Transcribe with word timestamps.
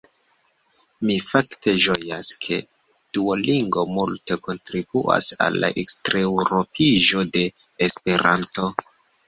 Mi 1.09 1.17
fakte 1.25 1.73
ĝojas, 1.83 2.31
ke 2.45 2.57
Duolingo 3.19 3.85
multe 3.99 4.39
kontribuas 4.49 5.29
al 5.49 5.61
la 5.67 5.71
ekstereŭropiĝo 5.85 7.25
de 7.39 7.47
Esperanto. 7.91 8.71